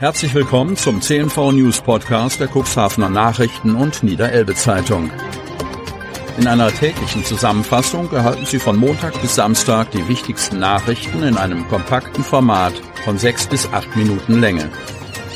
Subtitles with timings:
[0.00, 5.10] Herzlich willkommen zum CNV News Podcast der Cuxhavener Nachrichten und Niederelbe Zeitung.
[6.38, 11.68] In einer täglichen Zusammenfassung erhalten Sie von Montag bis Samstag die wichtigsten Nachrichten in einem
[11.68, 12.72] kompakten Format
[13.04, 14.70] von sechs bis acht Minuten Länge.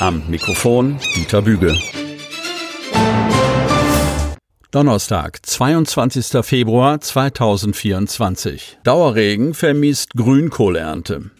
[0.00, 1.78] Am Mikrofon Dieter Bügel.
[4.72, 6.44] Donnerstag, 22.
[6.44, 8.78] Februar 2024.
[8.82, 11.30] Dauerregen vermiest Grünkohleernte.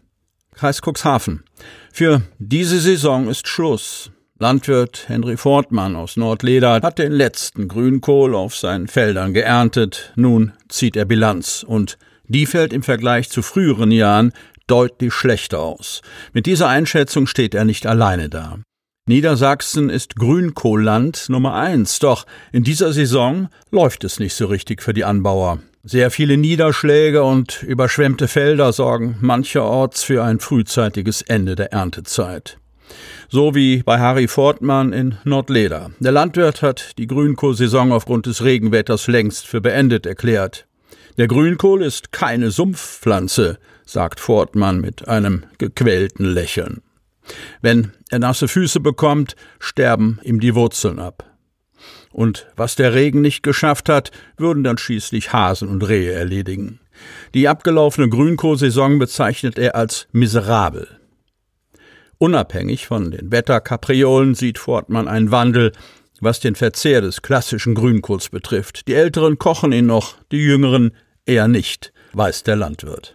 [0.59, 1.45] Kreis Cuxhaven.
[1.93, 4.11] Für diese Saison ist Schluss.
[4.40, 10.13] Landwirt Henry Fortmann aus Nordleder hat den letzten Grünkohl auf seinen Feldern geerntet.
[10.16, 14.32] Nun zieht er Bilanz und die fällt im Vergleich zu früheren Jahren
[14.66, 16.02] deutlich schlechter aus.
[16.32, 18.58] Mit dieser Einschätzung steht er nicht alleine da.
[19.07, 24.93] Niedersachsen ist Grünkohlland Nummer eins, doch in dieser Saison läuft es nicht so richtig für
[24.93, 25.61] die Anbauer.
[25.91, 32.59] Sehr viele Niederschläge und überschwemmte Felder sorgen mancherorts für ein frühzeitiges Ende der Erntezeit.
[33.31, 35.92] So wie bei Harry Fortmann in Nordleder.
[35.98, 40.67] Der Landwirt hat die Grünkohlsaison aufgrund des Regenwetters längst für beendet erklärt.
[41.17, 46.83] Der Grünkohl ist keine Sumpfpflanze, sagt Fortmann mit einem gequälten Lächeln.
[47.62, 51.25] Wenn er nasse Füße bekommt, sterben ihm die Wurzeln ab.
[52.12, 56.80] Und was der Regen nicht geschafft hat, würden dann schließlich Hasen und Rehe erledigen.
[57.34, 60.88] Die abgelaufene Grünkohlsaison bezeichnet er als miserabel.
[62.18, 65.72] Unabhängig von den Wetterkapriolen sieht Fortmann einen Wandel,
[66.20, 68.88] was den Verzehr des klassischen Grünkohls betrifft.
[68.88, 70.92] Die Älteren kochen ihn noch, die Jüngeren
[71.26, 73.14] eher nicht, weiß der Landwirt.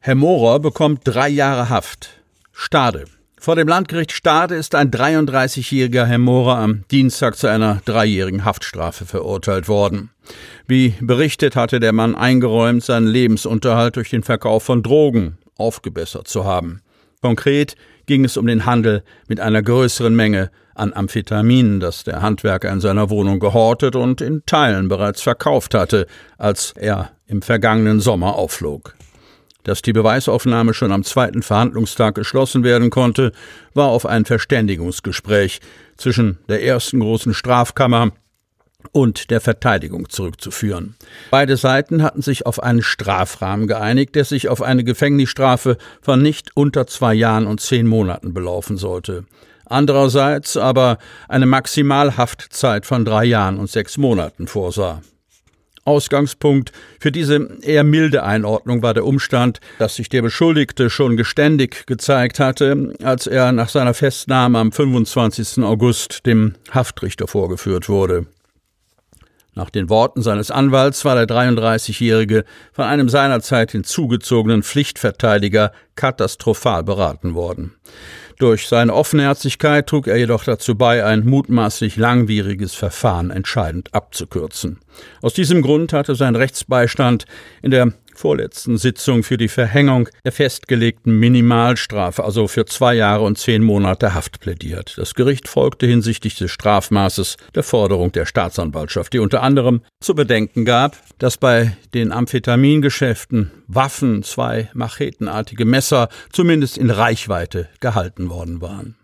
[0.00, 2.20] Herr Mohrer bekommt drei Jahre Haft.
[2.52, 3.04] Stade.
[3.42, 9.06] Vor dem Landgericht Stade ist ein 33-jähriger Herr Mohrer am Dienstag zu einer dreijährigen Haftstrafe
[9.06, 10.10] verurteilt worden.
[10.66, 16.44] Wie berichtet hatte der Mann eingeräumt, seinen Lebensunterhalt durch den Verkauf von Drogen aufgebessert zu
[16.44, 16.82] haben.
[17.22, 22.70] Konkret ging es um den Handel mit einer größeren Menge an Amphetaminen, das der Handwerker
[22.70, 26.06] in seiner Wohnung gehortet und in Teilen bereits verkauft hatte,
[26.36, 28.94] als er im vergangenen Sommer aufflog.
[29.64, 33.32] Dass die Beweisaufnahme schon am zweiten Verhandlungstag geschlossen werden konnte,
[33.74, 35.60] war auf ein Verständigungsgespräch
[35.96, 38.12] zwischen der ersten großen Strafkammer
[38.92, 40.96] und der Verteidigung zurückzuführen.
[41.30, 46.50] Beide Seiten hatten sich auf einen Strafrahmen geeinigt, der sich auf eine Gefängnisstrafe von nicht
[46.54, 49.24] unter zwei Jahren und zehn Monaten belaufen sollte.
[49.66, 55.02] Andererseits aber eine Maximalhaftzeit von drei Jahren und sechs Monaten vorsah.
[55.84, 61.86] Ausgangspunkt für diese eher milde Einordnung war der Umstand, dass sich der Beschuldigte schon geständig
[61.86, 65.64] gezeigt hatte, als er nach seiner Festnahme am 25.
[65.64, 68.26] August dem Haftrichter vorgeführt wurde.
[69.54, 77.34] Nach den Worten seines Anwalts war der 33-Jährige von einem seinerzeit hinzugezogenen Pflichtverteidiger katastrophal beraten
[77.34, 77.74] worden.
[78.40, 84.78] Durch seine Offenherzigkeit trug er jedoch dazu bei, ein mutmaßlich langwieriges Verfahren entscheidend abzukürzen.
[85.20, 87.26] Aus diesem Grund hatte sein Rechtsbeistand
[87.60, 93.38] in der vorletzten Sitzung für die Verhängung der festgelegten Minimalstrafe, also für zwei Jahre und
[93.38, 94.94] zehn Monate Haft plädiert.
[94.98, 100.66] Das Gericht folgte hinsichtlich des Strafmaßes der Forderung der Staatsanwaltschaft, die unter anderem zu bedenken
[100.66, 108.96] gab, dass bei den Amphetamingeschäften Waffen, zwei machetenartige Messer zumindest in Reichweite gehalten worden waren.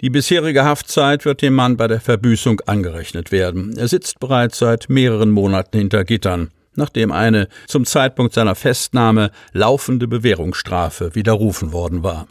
[0.00, 3.76] Die bisherige Haftzeit wird dem Mann bei der Verbüßung angerechnet werden.
[3.76, 10.08] Er sitzt bereits seit mehreren Monaten hinter Gittern nachdem eine zum Zeitpunkt seiner Festnahme laufende
[10.08, 12.26] Bewährungsstrafe widerrufen worden war.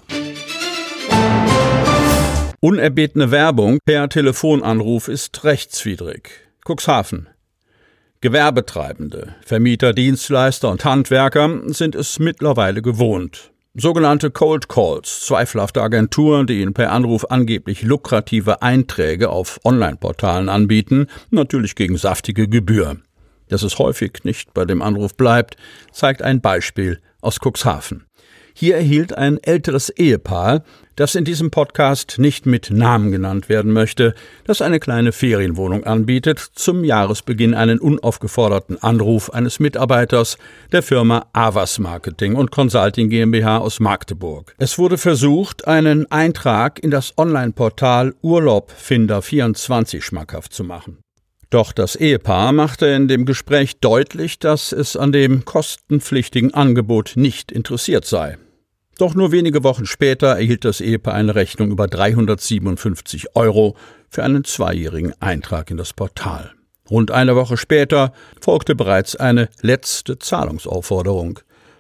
[2.59, 6.31] Unerbetene Werbung per Telefonanruf ist rechtswidrig.
[6.67, 7.29] Cuxhaven.
[8.22, 13.51] Gewerbetreibende, Vermieter, Dienstleister und Handwerker sind es mittlerweile gewohnt.
[13.75, 21.07] Sogenannte Cold Calls, zweifelhafte Agenturen, die ihnen per Anruf angeblich lukrative Einträge auf Online-Portalen anbieten,
[21.29, 22.97] natürlich gegen saftige Gebühr.
[23.50, 25.57] Dass es häufig nicht bei dem Anruf bleibt,
[25.91, 28.06] zeigt ein Beispiel aus Cuxhaven.
[28.57, 30.63] Hier erhielt ein älteres Ehepaar,
[30.95, 34.16] das in diesem Podcast nicht mit Namen genannt werden möchte,
[34.46, 40.37] das eine kleine Ferienwohnung anbietet, zum Jahresbeginn einen unaufgeforderten Anruf eines Mitarbeiters
[40.72, 44.55] der Firma Avas Marketing und Consulting GmbH aus Magdeburg.
[44.58, 51.04] Es wurde versucht, einen Eintrag in das Online-Portal Urlaubfinder24 schmackhaft zu machen.
[51.49, 57.51] Doch das Ehepaar machte in dem Gespräch deutlich, dass es an dem kostenpflichtigen Angebot nicht
[57.51, 58.37] interessiert sei.
[58.97, 63.75] Doch nur wenige Wochen später erhielt das Ehepaar eine Rechnung über 357 Euro
[64.09, 66.51] für einen zweijährigen Eintrag in das Portal.
[66.89, 71.39] Rund eine Woche später folgte bereits eine letzte Zahlungsaufforderung.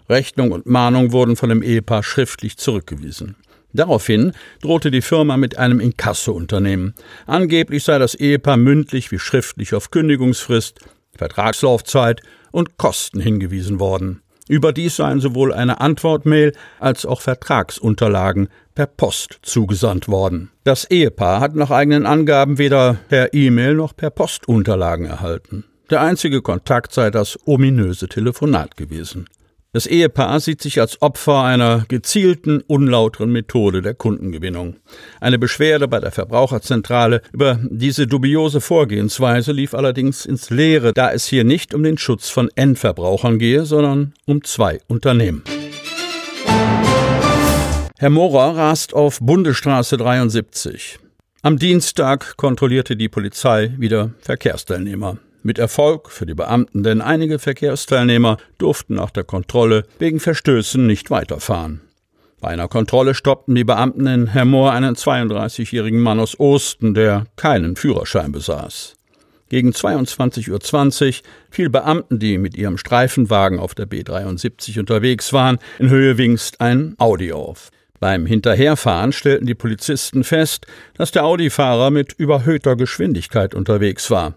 [0.09, 3.35] Rechnung und Mahnung wurden von dem Ehepaar schriftlich zurückgewiesen.
[3.75, 4.31] Daraufhin
[4.61, 6.93] drohte die Firma mit einem Inkasso-Unternehmen.
[7.25, 10.79] Angeblich sei das Ehepaar mündlich wie schriftlich auf Kündigungsfrist,
[11.17, 14.21] Vertragslaufzeit und Kosten hingewiesen worden.
[14.47, 20.51] Überdies seien sowohl eine Antwortmail als auch Vertragsunterlagen per Post zugesandt worden.
[20.63, 25.65] Das Ehepaar hat nach eigenen Angaben weder per E-Mail noch per Post Unterlagen erhalten.
[25.89, 29.27] Der einzige Kontakt sei das ominöse Telefonat gewesen.
[29.75, 34.77] Das Ehepaar sieht sich als Opfer einer gezielten, unlauteren Methode der Kundengewinnung.
[35.19, 41.25] Eine Beschwerde bei der Verbraucherzentrale über diese dubiose Vorgehensweise lief allerdings ins Leere, da es
[41.25, 45.43] hier nicht um den Schutz von Endverbrauchern gehe, sondern um zwei Unternehmen.
[47.97, 50.99] Herr Mohrer rast auf Bundesstraße 73.
[51.41, 55.17] Am Dienstag kontrollierte die Polizei wieder Verkehrsteilnehmer.
[55.45, 61.11] Mit Erfolg für die Beamten, denn einige Verkehrsteilnehmer durften nach der Kontrolle wegen Verstößen nicht
[61.11, 61.81] weiterfahren.
[62.41, 67.75] Bei einer Kontrolle stoppten die Beamten in Hermoor einen 32-jährigen Mann aus Osten, der keinen
[67.75, 68.95] Führerschein besaß.
[69.47, 75.91] Gegen 22.20 Uhr fiel Beamten, die mit ihrem Streifenwagen auf der B73 unterwegs waren, in
[75.91, 77.69] Höhe Wingst ein Audi auf.
[78.05, 84.35] Beim Hinterherfahren stellten die Polizisten fest, dass der Audi-Fahrer mit überhöhter Geschwindigkeit unterwegs war.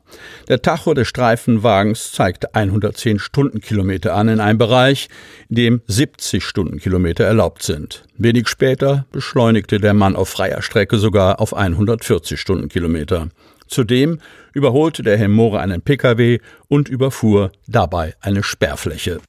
[0.49, 5.11] Der Tacho des Streifenwagens zeigte 110 Stundenkilometer an in einem Bereich,
[5.50, 8.05] in dem 70 Stundenkilometer erlaubt sind.
[8.17, 13.29] Wenig später beschleunigte der Mann auf freier Strecke sogar auf 140 Stundenkilometer.
[13.67, 14.19] Zudem
[14.55, 16.38] überholte der Hemmore einen Pkw
[16.69, 19.21] und überfuhr dabei eine Sperrfläche.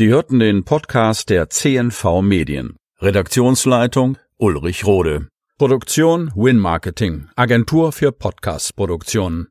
[0.00, 2.76] Sie hörten den Podcast der CNV Medien.
[3.02, 5.28] Redaktionsleitung Ulrich Rode.
[5.58, 9.48] Produktion Win Marketing, Agentur für Podcast-Produktionen.